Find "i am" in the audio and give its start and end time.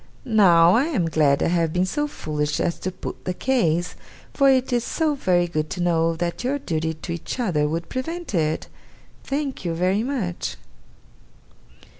0.73-1.05